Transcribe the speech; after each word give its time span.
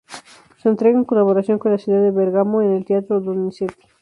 Se 0.63 0.67
entrega 0.67 0.97
en 0.97 1.03
colaboración 1.05 1.59
con 1.59 1.73
la 1.73 1.77
ciudad 1.77 2.01
de 2.01 2.09
Bergamo 2.09 2.63
en 2.63 2.71
el 2.73 2.85
Teatro 2.85 3.21
Donizetti. 3.21 3.85